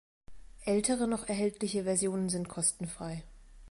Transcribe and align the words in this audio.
Ältere 0.65 1.07
noch 1.07 1.29
erhältliche 1.29 1.83
Versionen 1.83 2.29
sind 2.29 2.49
kostenfrei. 2.49 3.23